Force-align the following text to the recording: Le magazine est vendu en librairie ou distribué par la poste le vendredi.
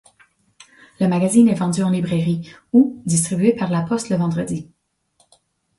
Le 0.99 1.07
magazine 1.07 1.47
est 1.47 1.53
vendu 1.53 1.83
en 1.83 1.91
librairie 1.91 2.49
ou 2.73 2.99
distribué 3.05 3.53
par 3.53 3.69
la 3.69 3.83
poste 3.83 4.09
le 4.09 4.15
vendredi. 4.17 4.67